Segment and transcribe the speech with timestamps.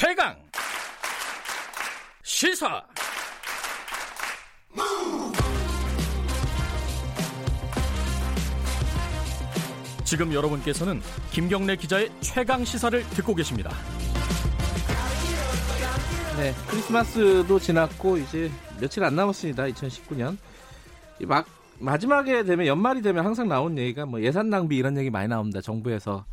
[0.00, 0.32] 최강
[2.22, 2.80] 시사
[10.04, 11.00] 지금 여러분께서는
[11.32, 13.72] 김경래 기자의 최강 시사를 듣고 계십니다.
[16.36, 19.64] 네, 크리스마스도 지났고 이제 며칠 안 남았습니다.
[19.64, 20.36] 2019년.
[21.26, 21.44] 막
[21.80, 25.60] 마지막에 되면 연말이 되면 항상 나온 얘기가 뭐 예산 낭비 이런 얘기 많이 나옵니다.
[25.60, 26.24] 정부에서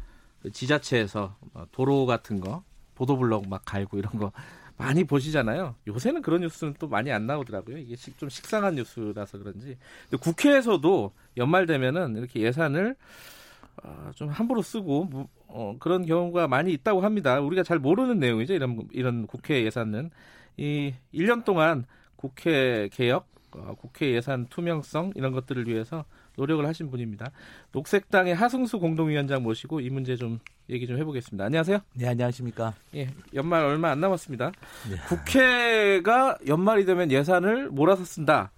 [0.43, 2.63] 그 지자체에서 뭐 도로 같은 거
[2.95, 4.31] 보도블록 막 갈고 이런 거
[4.77, 5.75] 많이 보시잖아요.
[5.87, 7.77] 요새는 그런 뉴스는 또 많이 안 나오더라고요.
[7.77, 9.77] 이게 좀 식상한 뉴스라서 그런지.
[10.09, 12.95] 근데 국회에서도 연말 되면은 이렇게 예산을
[13.83, 17.39] 어, 좀 함부로 쓰고 어, 그런 경우가 많이 있다고 합니다.
[17.39, 18.53] 우리가 잘 모르는 내용이죠.
[18.53, 20.11] 이런 이런 국회 예산은
[20.57, 21.85] 이 1년 동안
[22.15, 23.34] 국회 개혁, 어,
[23.77, 26.05] 국회 예산 투명성 이런 것들을 위해서
[26.37, 27.31] 노력을 하신 분입니다.
[27.71, 31.45] 녹색당의 하승수 공동위원장 모시고 이 문제 좀 얘기 좀 해보겠습니다.
[31.45, 31.79] 안녕하세요.
[31.93, 32.73] 네, 안녕하십니까.
[32.95, 34.51] 예, 연말 얼마 안 남았습니다.
[34.89, 34.95] 네.
[35.07, 38.51] 국회가 연말이 되면 예산을 몰아서 쓴다.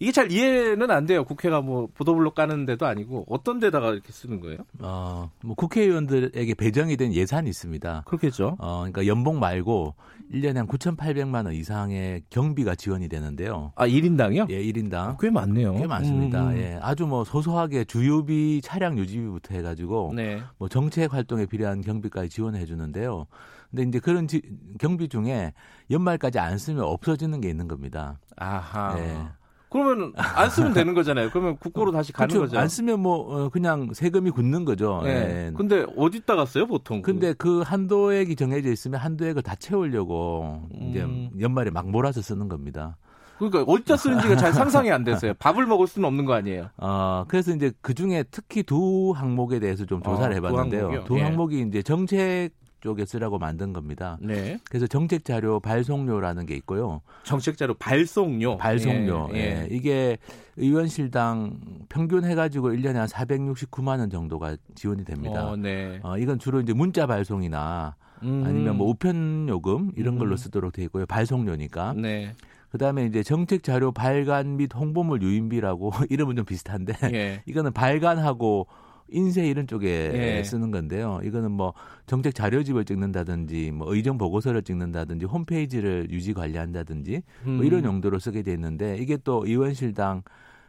[0.00, 1.24] 이게 잘 이해는 안 돼요.
[1.24, 4.58] 국회가 뭐 보도블록 까는 데도 아니고 어떤 데다가 이렇게 쓰는 거예요?
[4.80, 8.02] 어, 뭐 국회의원들에게 배정이 된 예산이 있습니다.
[8.06, 8.56] 그렇겠죠.
[8.58, 9.94] 어, 그러니까 연봉 말고
[10.32, 13.72] 1년에 한 9,800만 원 이상의 경비가 지원이 되는데요.
[13.76, 14.50] 아, 1인당이요?
[14.50, 14.94] 예, 1인당.
[14.94, 15.74] 아, 꽤 많네요.
[15.74, 16.48] 꽤 많습니다.
[16.50, 16.56] 음.
[16.56, 16.78] 예.
[16.82, 20.40] 아주 뭐 소소하게 주요비 차량 유지비부터 해 가지고 네.
[20.58, 23.26] 뭐 정책 활동에 필요한 경비까지 지원해 주는데요.
[23.70, 24.42] 근데 이제 그런 지,
[24.78, 25.52] 경비 중에
[25.90, 28.18] 연말까지 안 쓰면 없어지는 게 있는 겁니다.
[28.36, 28.96] 아하.
[28.98, 29.43] 예.
[29.74, 31.30] 그러면 안 쓰면 되는 거잖아요.
[31.30, 32.46] 그러면 국고로 다시 가는 그렇죠.
[32.46, 32.60] 거죠.
[32.60, 35.00] 안 쓰면 뭐 어, 그냥 세금이 굳는 거죠.
[35.02, 35.26] 네.
[35.26, 35.52] 네.
[35.56, 37.02] 근데 어디다가 써요, 보통?
[37.02, 40.88] 근데 그 한도액이 정해져 있으면 한도액을 다 채우려고 음.
[40.88, 41.04] 이제
[41.40, 42.96] 연말에 막 몰아서 쓰는 겁니다.
[43.38, 45.34] 그러니까 어디다 쓰는지가 잘 상상이 안 됐어요.
[45.40, 46.68] 밥을 먹을 수는 없는 거 아니에요.
[46.76, 51.00] 어, 그래서 이제 그 중에 특히 두 항목에 대해서 좀 조사를 어, 해봤는데요.
[51.00, 51.22] 두, 두 예.
[51.24, 52.50] 항목이 이제 정책
[52.84, 54.18] 쪽에 쓰라고 만든 겁니다.
[54.20, 54.58] 네.
[54.68, 57.00] 그래서 정책 자료 발송료라는 게 있고요.
[57.22, 58.58] 정책 자료 발송료.
[58.58, 59.30] 발송료.
[59.32, 59.40] 예, 예.
[59.40, 59.68] 예.
[59.70, 60.18] 이게
[60.58, 65.46] 의원실당 평균 해가지고 1년에 한 469만 원 정도가 지원이 됩니다.
[65.46, 65.98] 어, 네.
[66.02, 68.44] 어, 이건 주로 이제 문자 발송이나 음.
[68.46, 70.36] 아니면 뭐 우편 요금 이런 걸로 음.
[70.36, 71.06] 쓰도록 되어 있고요.
[71.06, 71.94] 발송료니까.
[71.94, 72.34] 네.
[72.70, 77.42] 그다음에 이제 정책 자료 발간 및 홍보물 유인비라고 이름은 좀 비슷한데 예.
[77.46, 78.66] 이거는 발간하고
[79.08, 80.42] 인쇄 이런 쪽에 예.
[80.44, 81.20] 쓰는 건데요.
[81.22, 81.74] 이거는 뭐
[82.06, 87.52] 정책 자료집을 찍는다든지 뭐 의정 보고서를 찍는다든지 홈페이지를 유지 관리한다든지 음.
[87.56, 90.22] 뭐 이런 용도로 쓰게 돼 있는데 이게 또 의원실당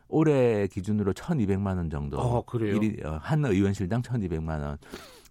[0.07, 2.17] 올해 기준으로 1,200만 원 정도.
[2.19, 2.79] 어, 그래요?
[3.03, 4.77] 어, 한 의원실당 1,200만 원.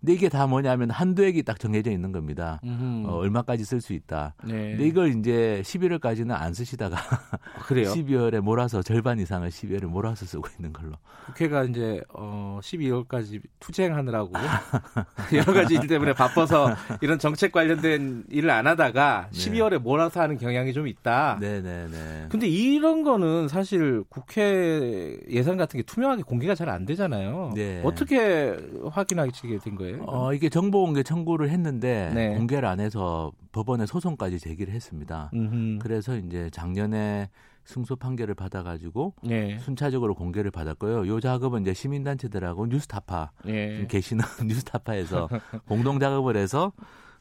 [0.04, 2.60] 근데 이게 다 뭐냐면 한도액이 딱 정해져 있는 겁니다.
[3.06, 4.34] 어, 얼마까지 쓸 수 있다.
[4.44, 4.72] 네.
[4.72, 7.88] 근데 이걸 이제 11월까지는 안 쓰시다가 아, 그래요?
[7.96, 10.92] 12월에 몰아서 절반 이상을 12월에 몰아서 쓰고 있는 걸로.
[11.24, 14.32] 국회가 이제 어 12월까지 투쟁하느라고
[15.32, 19.38] 여러 가지 일 때문에 바빠서 이런 정책 관련된 일을 안 하다가 네.
[19.38, 21.38] 12월에 몰아서 하는 경향이 좀 있다.
[21.40, 22.26] 네, 네, 네.
[22.28, 27.52] 근데 이런 거는 사실 국회 예산 같은 게 투명하게 공개가 잘 안 되잖아요.
[27.54, 27.82] 네.
[27.84, 28.56] 어떻게
[28.90, 29.30] 확인하게
[29.62, 29.93] 된 거예요?
[30.02, 32.34] 어, 이게 정보 공개 청구를 했는데 네.
[32.36, 35.30] 공개를 안 해서 법원에 소송까지 제기를 했습니다.
[35.34, 35.78] 음흠.
[35.80, 37.28] 그래서 이제 작년에
[37.64, 39.58] 승소 판결을 받아가지고 네.
[39.58, 41.06] 순차적으로 공개를 받았고요.
[41.06, 43.86] 요 작업은 이제 시민단체들하고 뉴스타파 네.
[43.88, 45.28] 계시는 뉴스타파에서
[45.66, 46.72] 공동 작업을 해서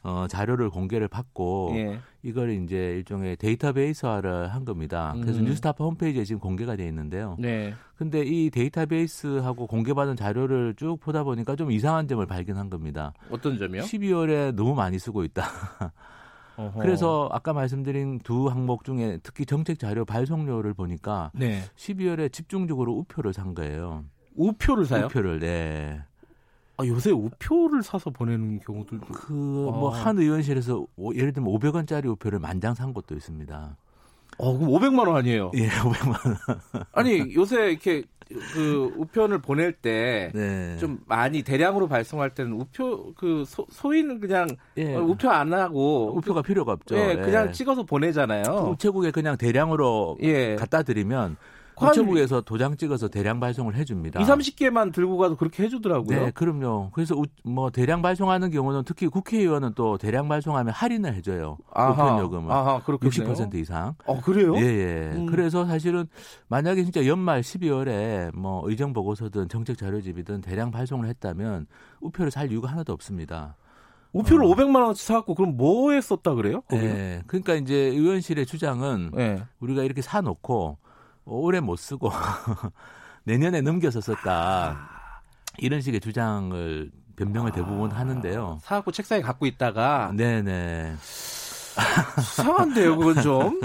[0.04, 2.00] 어, 자료를 공개를 받고 예.
[2.24, 5.16] 이걸 이제 일종의 데이터베이스화를 한 겁니다.
[5.22, 5.46] 그래서 음.
[5.46, 7.38] 뉴스타파 홈페이지에 지금 공개가 돼 있는데요.
[7.40, 7.74] 네.
[7.96, 13.14] 근데 이 데이터베이스하고 공개받은 자료를 쭉 보다 보니까 좀 이상한 점을 발견한 겁니다.
[13.30, 13.84] 어떤 점이요?
[13.84, 15.44] 12월에 너무 많이 쓰고 있다.
[16.58, 16.82] 어허.
[16.82, 21.64] 그래서 아까 말씀드린 두 항목 중에 특히 정책 자료 발송료를 보니까 네.
[21.78, 24.04] 12월에 집중적으로 우표를 산 거예요.
[24.36, 25.06] 우표를 사요?
[25.06, 26.02] 우표를 네.
[26.78, 30.06] 아, 요새 우표를 사서 보내는 경우들도 그뭐 아.
[30.06, 30.86] 한 의원실에서
[31.16, 33.78] 예를 들면 500원짜리 우표를 만장 산 것도 있습니다.
[34.40, 35.52] 어, 그럼 500만 원 아니에요?
[35.56, 36.38] 예, 500만 원.
[36.94, 38.04] 아니, 요새 이렇게
[38.54, 40.98] 그 우편을 보낼 때좀 네.
[41.06, 44.48] 많이 대량으로 발송할 때는 우표 그 소, 소위는 그냥
[44.78, 44.96] 예.
[44.96, 46.96] 우표 안 하고 우표가 필요가 없죠.
[46.98, 47.52] 예, 그냥 예.
[47.52, 48.72] 찍어서 보내잖아요.
[48.72, 50.56] 우체국에 그냥 대량으로 예.
[50.56, 51.38] 갖다 드리면
[51.82, 54.22] 우체국에서 도장 찍어서 대량 발송을 해줍니다.
[54.22, 56.26] 2, 30개만 들고 가도 그렇게 해주더라고요.
[56.26, 56.92] 네, 그럼요.
[56.94, 61.58] 그래서 우, 뭐 대량 발송하는 경우는 특히 국회의원은 또 대량 발송하면 할인을 해줘요.
[61.70, 62.52] 우편 요금을.
[62.52, 63.34] 아하, 그렇겠네요.
[63.34, 63.96] 60% 이상.
[64.06, 64.56] 어, 그래요?
[64.58, 65.12] 예, 예.
[65.16, 65.26] 음.
[65.26, 66.06] 그래서 사실은
[66.48, 71.68] 만약에 진짜 연말 12월에 뭐 의정 보고서든 정책 자료집이든 대량 발송을 했다면
[72.02, 73.56] 우표를 살 이유가 하나도 없습니다.
[74.14, 74.50] 우표를 어.
[74.50, 76.62] 500만 원어치 사갖고 그럼 뭐에 썼다 그래요?
[76.70, 77.22] 네.
[77.28, 79.44] 그러니까 이제 의원실의 주장은 네.
[79.60, 80.78] 우리가 이렇게 사놓고
[81.26, 82.12] 오래 못 쓰고
[83.26, 84.90] 내년에 넘겨서 썼다.
[85.60, 88.60] 이런 식의 주장을 변명을 대부분 하는데요.
[88.62, 90.96] 사갖고 책상에 갖고 있다가 네네.
[92.20, 93.62] 이상한데요, 그건 좀.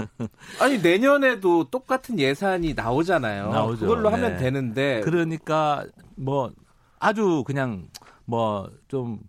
[0.59, 3.51] 아니 내년에도 똑같은 예산이 나오잖아요.
[3.51, 3.85] 나오죠.
[3.87, 4.37] 그걸로 하면 네.
[4.37, 5.01] 되는데.
[5.01, 5.85] 그러니까
[6.15, 6.51] 뭐
[6.99, 7.87] 아주 그냥
[8.25, 9.19] 뭐 좀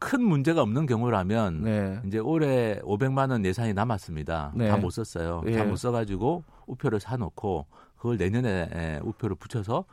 [0.00, 2.00] 큰 문제가 없는 경우라면 네.
[2.06, 4.52] 이제 올해 500만 원 예산이 남았습니다.
[4.54, 4.68] 네.
[4.68, 5.42] 다못 썼어요.
[5.46, 5.58] 예.
[5.58, 9.84] 다못 써가지고 우표를 사놓고 그걸 내년에 에, 우표를 붙여서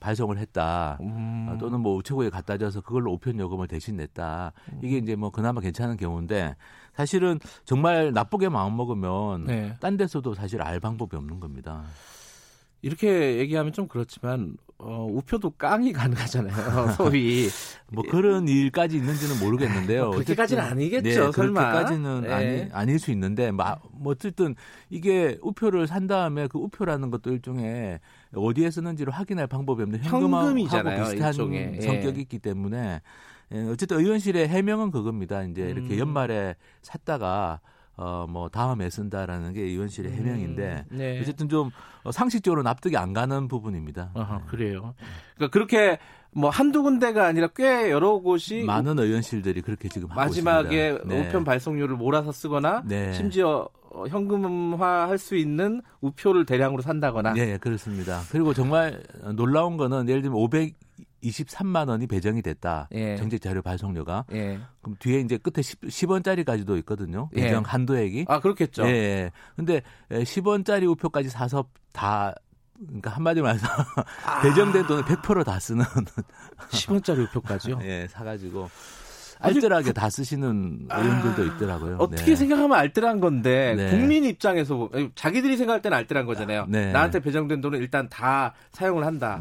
[0.00, 0.98] 발송을 했다.
[1.00, 1.48] 음.
[1.48, 4.52] 아, 또는 뭐 우체국에 갖다 줘서 그걸로 우편 요금을 대신 냈다.
[4.82, 6.56] 이게 이제 뭐 그나마 괜찮은 경우인데
[6.94, 9.74] 사실은 정말 나쁘게 마음 먹으면 네.
[9.80, 11.84] 딴 데서도 사실 알 방법이 없는 겁니다.
[12.84, 16.90] 이렇게 얘기하면 좀 그렇지만 어, 우표도 깡이 가능하잖아요.
[16.98, 17.48] 소위
[17.90, 20.02] 뭐 그런 일까지 있는지는 모르겠는데요.
[20.06, 21.60] 뭐 그렇게까지는 아니겠죠, 네, 설마.
[21.70, 22.32] 그렇게까지는 네.
[22.32, 24.54] 아니 아닐 수 있는데 마- 뭐 어쨌든
[24.90, 28.00] 이게 우표를 산 다음에 그 우표라는 것도 일종의
[28.34, 31.72] 어디에 쓰는지를 확인할 방법이 없는 현금하고 현금이잖아요, 비슷한 일종의.
[31.76, 31.80] 예.
[31.80, 33.00] 성격이 있기 때문에
[33.54, 35.42] 예, 어쨌든 의원실의 해명은 그겁니다.
[35.44, 35.98] 이제 이렇게 음.
[36.00, 37.60] 연말에 샀다가
[37.96, 41.20] 어뭐 다음에 쓴다라는 게 의원실의 해명인데 음, 네.
[41.20, 41.70] 어쨌든 좀
[42.02, 44.10] 어, 상식적으로 납득이 안 가는 부분입니다.
[44.14, 44.94] 아하, 그래요.
[45.36, 45.98] 그러니까 그렇게
[46.32, 51.14] 뭐 한두 군데가 아니라 꽤 여러 곳이 많은 의원실들이 그렇게 지금 마지막에 있습니다.
[51.14, 51.28] 네.
[51.28, 53.12] 우편 발송료를 몰아서 쓰거나 네.
[53.12, 58.22] 심지어 어, 현금화 할 수 있는 우표를 대량으로 산다거나 네, 그렇습니다.
[58.32, 59.00] 그리고 정말
[59.36, 60.36] 놀라운 거는 예를 들면
[61.24, 62.88] 523만 원이 배정이 됐다.
[62.92, 63.16] 예.
[63.16, 64.26] 정책 자료 발송료가.
[64.32, 64.60] 예.
[64.82, 67.30] 그럼 뒤에 이제 끝에 10, 원짜리까지도 있거든요.
[67.36, 67.42] 예.
[67.42, 68.26] 배정 한도액이.
[68.28, 68.86] 아 그렇겠죠.
[68.86, 69.30] 예, 예.
[69.56, 72.34] 근데 10원짜리 우표까지 사서 다
[72.86, 73.66] 그러니까 한마디로 말해서
[74.26, 74.42] 아.
[74.42, 75.84] 배정된 돈을 100%다 쓰는
[76.70, 77.78] 10원짜리 우표까지요.
[77.82, 78.68] 예, 사 가지고
[79.40, 81.96] 아니, 알뜰하게 다 쓰시는 의원들도 있더라고요.
[81.98, 82.36] 어떻게 네.
[82.36, 83.90] 생각하면 알뜰한 건데 네.
[83.90, 86.66] 국민 입장에서 자기들이 생각할 때는 알뜰한 거잖아요.
[86.68, 86.92] 네.
[86.92, 89.38] 나한테 배정된 돈은 일단 다 사용을 한다.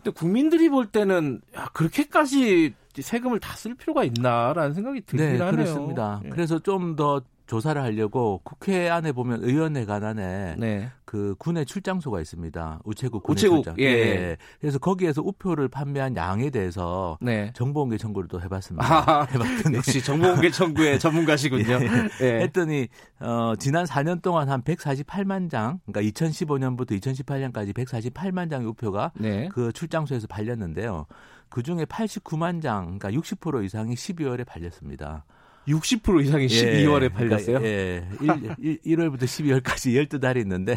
[0.00, 0.04] 네.
[0.04, 5.50] 근데 국민들이 볼 때는 야, 그렇게까지 세금을 다 쓸 필요가 있나라는 생각이 들긴 네, 하네요.
[5.52, 6.20] 그렇습니다.
[6.24, 6.28] 예.
[6.30, 10.88] 그래서 좀 더 조사를 하려고 국회 안에 보면 의원회 관 안에 네.
[11.04, 12.78] 그 군의 출장소가 있습니다.
[12.84, 13.74] 우체국 군의 우체국, 출장.
[13.80, 14.36] 예.
[14.60, 17.52] 그래서 거기에서 우표를 판매한 양에 대해서 네.
[17.56, 18.86] 정보공개 청구를 또 해봤습니다.
[18.86, 21.80] 아, 해봤더니 역시 정보공개 청구의 전문가시군요.
[22.20, 22.42] 예.
[22.42, 22.86] 했더니
[23.18, 29.48] 어, 지난 4년 동안 한 148만 장, 그러니까 2015년부터 2018년까지 148만 장의 우표가 네.
[29.48, 31.06] 그 출장소에서 발렸는데요.
[31.48, 35.24] 그 중에 89만 장, 그러니까 60% 이상이 12월에 발렸습니다.
[35.68, 37.58] 60% 이상이 12월에 팔렸어요.
[37.58, 38.78] 그러니까, 예.
[38.82, 40.74] 1, 월부터 12월까지 12달이 있는데,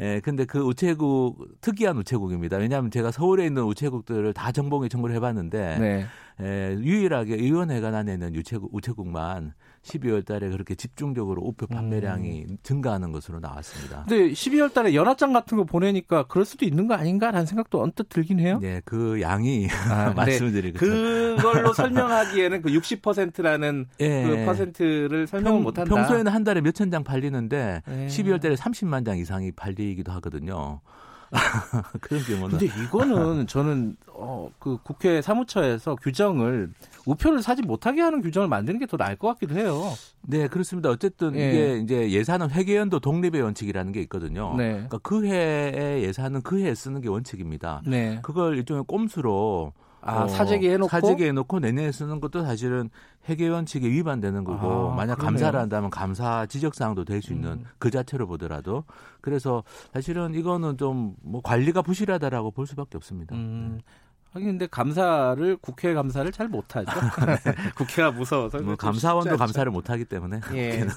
[0.00, 0.20] 예.
[0.20, 2.56] 근데 그 우체국, 특이한 우체국입니다.
[2.56, 6.06] 왜냐하면 제가 서울에 있는 우체국들을 다 정봉에 청구를 해봤는데, 네.
[6.40, 9.54] 예, 유일하게 의원회관 안에 있는 우체국, 우체국만
[9.88, 12.56] 12월 달에 그렇게 집중적으로 우표 판매량이 음.
[12.62, 14.04] 증가하는 것으로 나왔습니다.
[14.08, 18.40] 근데 12월 달에 연합장 같은 거 보내니까 그럴 수도 있는 거 아닌가라는 생각도 언뜻 들긴
[18.40, 18.58] 해요.
[18.60, 20.78] 네, 그 양이 아, 드리겠죠.
[20.78, 24.24] 그걸로 설명하기에는 그 60%라는 예.
[24.24, 25.94] 그 퍼센트를 설명을 못 한다.
[25.94, 28.06] 평소에는 한 달에 몇천 장 팔리는데 예.
[28.06, 30.80] 12월 달에 30만 장 이상이 팔리기도 하거든요.
[32.00, 36.70] 그런 경우는 근데 이거는 저는 어, 그 국회 사무처에서 규정을
[37.06, 39.92] 우표를 사지 못하게 하는 규정을 만드는 게 더 나을 것 같기도 해요.
[40.22, 40.88] 네, 그렇습니다.
[40.88, 41.48] 어쨌든 예.
[41.50, 44.54] 이게 이제 예산은 회계연도 독립의 원칙이라는 게 있거든요.
[44.56, 44.72] 네.
[44.72, 47.82] 그러니까 그 해의 예산은 그 해에 쓰는 게 원칙입니다.
[47.86, 48.18] 네.
[48.22, 50.88] 그걸 일종의 꼼수로 아, 어, 사재기 해놓고?
[50.88, 52.88] 사재기 해놓고 내년에 쓰는 것도 사실은
[53.28, 55.24] 회계 원칙에 위반되는 거고 아, 만약 그러네요.
[55.26, 57.64] 감사를 한다면 감사 지적 사항도 될 수 있는 음.
[57.78, 58.84] 그 자체로 보더라도
[59.20, 63.34] 그래서 사실은 이거는 좀 뭐 관리가 부실하다라고 볼 수밖에 없습니다.
[63.34, 63.80] 음.
[64.32, 66.90] 하긴 근데 감사를 국회 감사를 잘 못하죠.
[67.76, 68.58] 국회가 무서워서.
[68.58, 69.36] 뭐좀 감사원도.
[69.38, 70.70] 감사를 못 하기 때문에 예.
[70.70, 70.90] 국회는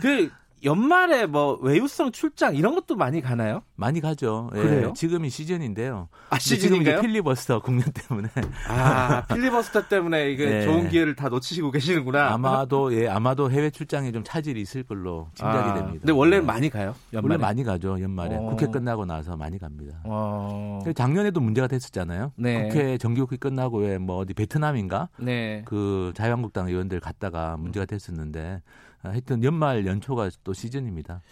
[0.00, 0.30] 그
[0.64, 3.62] 연말에 뭐 외유성 출장 이런 것도 많이 가나요?
[3.76, 4.50] 많이 가죠.
[4.54, 4.92] 예, 그래요?
[4.96, 6.08] 지금이 시즌인데요.
[6.30, 7.00] 아 근데 지금 시즌인가요?
[7.02, 8.28] 필리버스터 국면 때문에
[8.68, 10.64] 아 필리버스터 때문에 이게 네.
[10.64, 12.32] 좋은 기회를 다 놓치시고 계시는구나.
[12.32, 15.98] 아마도 예 아마도 해외 출장에 좀 차질이 있을 걸로 짐작이 아, 됩니다.
[16.00, 16.52] 근데 원래는 네.
[16.52, 16.94] 많이 가요.
[17.12, 17.34] 연말에.
[17.34, 18.40] 원래 많이 가죠 연말에 어.
[18.50, 19.98] 국회 끝나고 나서 많이 갑니다.
[20.04, 20.80] 어.
[20.82, 22.32] 그리고 작년에도 문제가 됐었잖아요.
[22.36, 22.68] 네.
[22.68, 25.62] 국회 정기국회 끝나고 왜 뭐 어디 베트남인가 네.
[25.64, 31.22] 그 자유한국당 의원들 갔다가 문제가 됐었는데 아, 하여튼 연말 연초가 또 시즌입니다.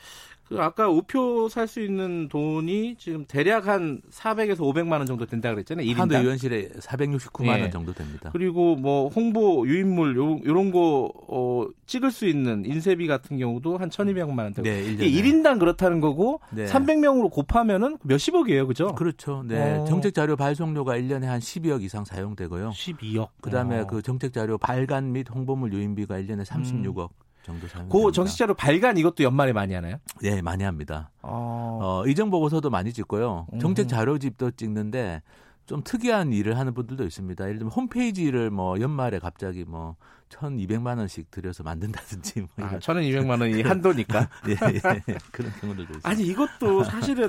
[0.47, 5.51] 그 아까 우표 살 수 있는 돈이 지금 대략 한 400에서 500만 원 정도 된다
[5.51, 5.87] 그랬잖아요.
[5.87, 5.97] 1인당.
[5.97, 7.63] 한도 의원실에 469만 예.
[7.63, 8.29] 원 정도 됩니다.
[8.31, 13.89] 그리고 뭐 홍보 유인물 요, 요런 거 어, 찍을 수 있는 인쇄비 같은 경우도 한
[13.89, 14.69] 1,200만 원 되고.
[14.69, 15.25] 네, 이게 1년에.
[15.25, 16.67] 1인당 그렇다는 거고 네.
[16.67, 18.67] 300명으로 곱하면은 몇십억이에요.
[18.67, 18.95] 그죠?
[18.95, 19.43] 그렇죠.
[19.49, 19.79] 네.
[19.79, 19.85] 어.
[19.87, 22.69] 정책 자료 발송료가 1년에 한 12억 이상 사용되고요.
[22.69, 23.29] 12억.
[23.41, 23.87] 그다음에 어.
[23.87, 27.09] 그 정책 자료 발간 및 홍보물 유인비가 1년에 36억
[27.45, 28.07] 정도 사용됩니다.
[28.07, 29.97] 그 정치자료 발간 이것도 연말에 많이 하나요?
[30.21, 31.11] 네, 많이 합니다.
[31.23, 31.79] 어.
[31.83, 33.47] 어, 이정 보고서도 많이 찍고요.
[33.53, 33.59] 음.
[33.61, 35.23] 정책 자료집도 찍는데
[35.67, 37.45] 좀 특이한 일을 하는 분들도 있습니다.
[37.45, 39.97] 예를 들면 홈페이지를 뭐 연말에 갑자기 뭐
[40.31, 44.29] 1,200만 원씩 들여서 만든다든지 뭐 아, 1,200만 원이 한도니까.
[44.49, 45.15] 예, 예.
[45.31, 46.09] 그런 경우들도 있습니다.
[46.09, 47.29] 아니 이것도 사실은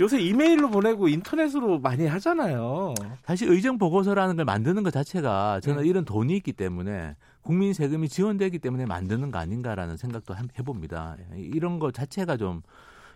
[0.00, 2.94] 요새 이메일로 보내고 인터넷으로 많이 하잖아요.
[3.24, 5.88] 사실 의정 보고서라는 걸 만드는 것 자체가 저는 네.
[5.88, 11.16] 이런 돈이 있기 때문에 국민 세금이 지원되기 때문에 만드는 거 아닌가라는 생각도 해봅니다.
[11.34, 12.62] 이런 것 자체가 좀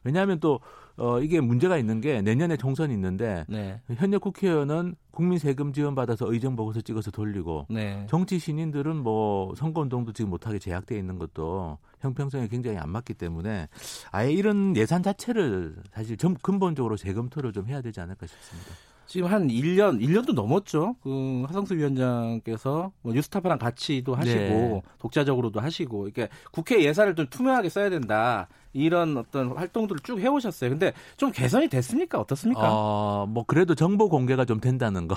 [0.05, 0.61] 왜냐하면 또
[0.97, 3.81] 어, 이게 문제가 있는 게 내년에 총선이 있는데 네.
[3.97, 8.07] 현역 국회의원은 국민 세금 지원 받아서 의정 보고서 찍어서 돌리고 네.
[8.09, 13.69] 정치 신인들은 뭐 선거 운동도 지금 못하게 제약돼 있는 것도 형평성에 굉장히 안 맞기 때문에
[14.13, 18.71] 아예 이런 예산 자체를 사실 좀 근본적으로 재검토를 좀 해야 되지 않을까 싶습니다.
[19.07, 20.97] 지금 한 1년, 1년도 넘었죠.
[21.03, 24.83] 그 하성수 위원장께서 뭐 뉴스타파랑 같이도 하시고 네.
[24.99, 28.49] 독자적으로도 하시고 이렇게 국회 예산을 좀 투명하게 써야 된다.
[28.75, 30.71] 이런 어떤 활동들을 쭉 해오셨어요.
[30.71, 32.19] 근데 좀 개선이 됐습니까?
[32.19, 32.63] 어떻습니까?
[32.65, 35.15] 어, 뭐 그래도 정보 공개가 좀 된다는 거.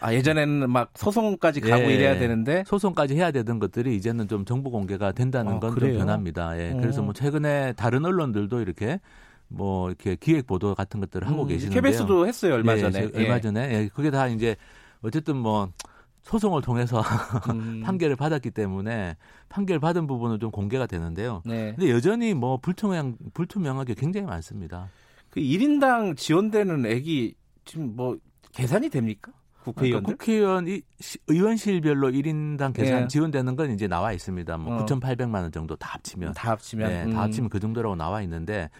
[0.00, 4.70] 아 예전에는 막 소송까지 가고 예, 이래야 되는데 소송까지 해야 되던 것들이 이제는 좀 정보
[4.70, 6.58] 공개가 된다는 어, 건좀 변합니다.
[6.58, 6.76] 예.
[6.78, 9.00] 그래서 뭐 최근에 다른 언론들도 이렇게
[9.50, 11.82] 뭐 이렇게 기획 보도 같은 것들을 하고 음, 계시는데요.
[11.82, 13.10] KBS도 했어요 얼마 네, 전에.
[13.14, 13.40] 얼마 예.
[13.40, 14.56] 전에 예, 그게 다 이제
[15.02, 15.68] 어쨌든 뭐
[16.22, 17.00] 소송을 통해서
[17.52, 17.82] 음.
[17.84, 19.16] 판결을 받았기 때문에
[19.48, 21.42] 판결 받은 부분은 좀 공개가 되는데요.
[21.44, 21.74] 네.
[21.76, 24.88] 근데 여전히 뭐 불투명 불투명하게 굉장히 많습니다.
[25.30, 28.16] 그 1인당 지원되는 액이 지금 뭐
[28.52, 29.32] 계산이 됩니까?
[29.64, 30.82] 국회의원 그러니까 국회의원 이,
[31.26, 33.08] 의원실별로 1인당 계산 네.
[33.08, 34.56] 지원되는 건 이제 나와 있습니다.
[34.56, 34.86] 뭐 어.
[34.86, 37.12] 9,800만 원 정도 다 합치면 다 합치면 네, 음.
[37.12, 38.70] 다 합치면 그 정도라고 나와 있는데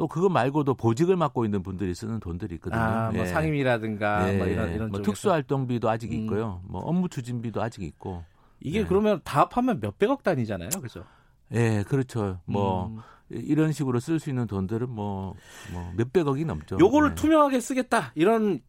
[0.00, 2.80] 또 그거 말고도 보직을 맡고 있는 분들이 쓰는 돈들이 있거든요.
[2.80, 3.26] 아, 뭐 예.
[3.26, 4.38] 상임이라든가 예.
[4.38, 6.20] 뭐 이런 이런 뭐 특수활동비도 아직 음.
[6.20, 6.62] 있고요.
[6.64, 8.24] 뭐 업무 추진비도 아직 있고.
[8.60, 8.84] 이게 예.
[8.86, 11.04] 그러면 다 합하면 몇백억 단위잖아요, 그렇죠?
[11.52, 12.40] 예, 그렇죠.
[12.46, 13.00] 뭐 음.
[13.28, 15.34] 이런 식으로 쓸 수 있는 돈들은 뭐,
[15.70, 16.78] 뭐 몇백억이 넘죠.
[16.80, 17.14] 요거를 네.
[17.16, 18.60] 투명하게 쓰겠다 이런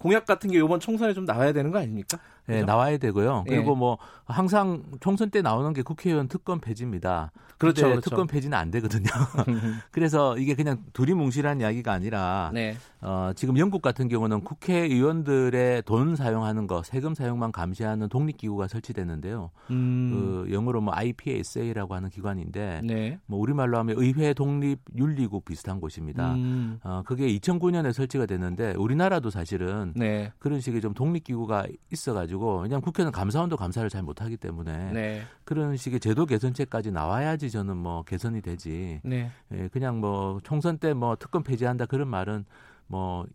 [0.00, 2.18] 공약 같은 게 이번 총선에 좀 나와야 되는 거 아닙니까?
[2.46, 3.44] 네, 나와야 되고요.
[3.46, 3.76] 그리고 예.
[3.76, 7.32] 뭐 항상 총선 때 나오는 게 국회의원 특권 폐지입니다.
[7.58, 8.10] 그렇죠, 그렇죠.
[8.10, 9.04] 특권 폐지는 안 되거든요.
[9.90, 12.76] 그래서 이게 그냥 둘이 뭉실한 이야기가 아니라 네.
[13.00, 19.50] 어, 지금 영국 같은 경우는 국회의원들의 돈 사용하는 거, 세금 사용만 감시하는 독립기구가 설치됐는데요.
[19.70, 20.10] 음.
[20.46, 23.18] 그 영어로 뭐 IPSA라고 하는 기관인데 네.
[23.26, 26.34] 뭐 우리말로 하면 의회 독립 윤리국 비슷한 곳입니다.
[26.34, 26.80] 음.
[26.82, 30.32] 어, 그게 2009년에 설치가 됐는데 우리나라도 사실은 네.
[30.38, 35.22] 그런 식의 좀 독립기구가 있어가지고 가지고 왜냐하면 국회는 감사원도 감사를 잘 못하기 때문에 네.
[35.44, 39.00] 그런 식의 제도 개선책까지 나와야지 저는 뭐 개선이 되지.
[39.04, 39.30] 네.
[39.52, 42.44] 예, 그냥 뭐 총선 때 뭐 특검 폐지한다 그런 말은
[42.86, 43.26] 뭐.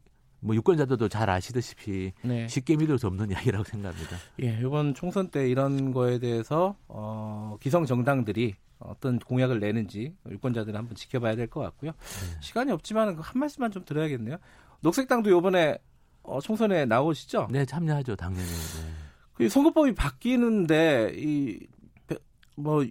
[0.42, 2.48] 뭐 유권자들도 잘 아시다시피 네.
[2.48, 4.16] 쉽게 믿을 수 없는 이야기라고 생각합니다.
[4.42, 10.96] 예, 이번 총선 때 이런 거에 대해서 어, 기성 정당들이 어떤 공약을 내는지 유권자들은 한번
[10.96, 11.92] 지켜봐야 될 것 같고요.
[11.92, 12.38] 네.
[12.40, 14.38] 시간이 없지만 한 말씀만 좀 드려야겠네요.
[14.80, 15.78] 녹색당도 이번에
[16.24, 17.48] 어, 총선에 나오시죠?
[17.52, 18.46] 네, 참여하죠, 당연히.
[18.46, 18.92] 네.
[19.34, 22.86] 그 선거법이 바뀌는데 이뭐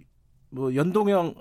[0.49, 1.35] 뭐 연동형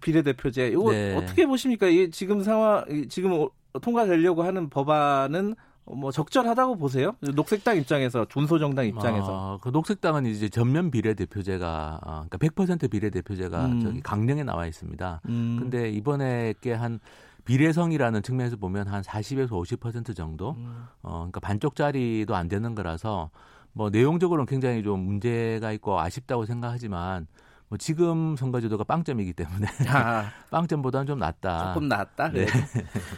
[0.00, 1.16] 비례대표제 이거 네.
[1.16, 1.86] 어떻게 보십니까?
[1.86, 3.48] 이 지금 상황 지금
[3.80, 7.16] 통과되려고 하는 법안은 뭐 적절하다고 보세요?
[7.20, 13.80] 녹색당 입장에서 준소정당 입장에서 아, 그 녹색당은 이제 전면 비례대표제가 아, 그러니까 100% 비례대표제가 음.
[13.80, 15.22] 저기 강령에 나와 있습니다.
[15.28, 15.56] 음.
[15.60, 17.00] 근데 이번에 게한
[17.44, 20.86] 비례성이라는 측면에서 보면 한 40에서 50% 정도, 음.
[21.02, 23.30] 어, 그러니까 반쪽짜리도 안 되는 거라서
[23.72, 27.26] 뭐 내용적으로는 굉장히 좀 문제가 있고 아쉽다고 생각하지만
[27.68, 30.30] 뭐 지금 선거제도가 빵점이기 때문에 아.
[30.50, 31.72] 빵점보다는 좀 낫다.
[31.72, 32.30] 조금 낫다.
[32.30, 32.46] 네.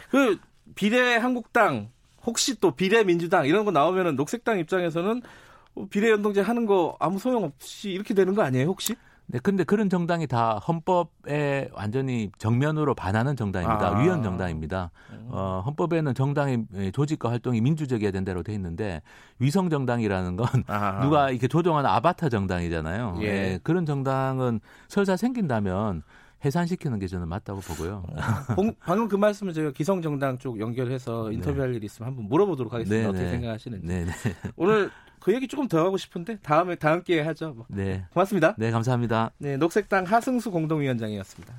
[0.09, 0.39] 그
[0.75, 1.89] 비례 한국당
[2.25, 5.21] 혹시 또 비례 민주당 이런 거 나오면은 녹색당 입장에서는
[5.89, 8.95] 비례 연동제 하는 거 아무 소용 없이 이렇게 되는 거 아니에요 혹시?
[9.27, 13.87] 네, 근데 그런 정당이 다 헌법에 완전히 정면으로 반하는 정당입니다.
[13.87, 13.99] 아.
[13.99, 14.91] 위헌 정당입니다.
[15.11, 15.27] 음.
[15.31, 19.01] 어, 헌법에는 정당의 조직과 활동이 민주적이어야 된다고 돼 있는데
[19.39, 20.99] 위성 정당이라는 건 아.
[21.03, 23.17] 누가 이렇게 조종하는 아바타 정당이잖아요.
[23.21, 23.31] 예.
[23.31, 26.03] 네, 그런 정당은 설사 생긴다면
[26.45, 28.03] 해산시키는 게 저는 맞다고 보고요.
[28.07, 31.35] 어, 방금 그 말씀을 제가 기성정당 쪽 연결해서 네.
[31.35, 31.77] 인터뷰할 네.
[31.77, 32.95] 일 있으면 한번 물어보도록 하겠습니다.
[32.95, 33.09] 네네.
[33.09, 33.31] 어떻게 네.
[33.31, 33.87] 생각하시는지.
[33.87, 34.11] 네네.
[34.55, 37.53] 오늘 그 얘기 조금 더 하고 싶은데 다음에 다음 기회에 하죠.
[37.53, 37.65] 뭐.
[37.67, 38.05] 네.
[38.13, 38.55] 고맙습니다.
[38.57, 39.31] 네, 감사합니다.
[39.39, 41.53] 네, 녹색당 하승수 공동위원장이었습니다.